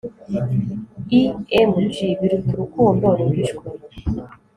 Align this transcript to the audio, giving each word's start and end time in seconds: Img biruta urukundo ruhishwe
Img 1.21 1.51
biruta 2.19 2.49
urukundo 2.55 3.05
ruhishwe 3.19 3.67